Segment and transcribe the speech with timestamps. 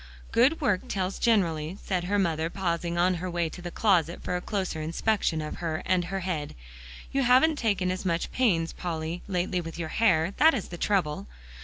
[0.31, 4.35] "Good work tells generally," said her mother, pausing on her way to the closet for
[4.35, 6.55] a closer inspection of her and her head;
[7.11, 11.27] "you haven't taken as much pains, Polly, lately with your hair; that is the trouble."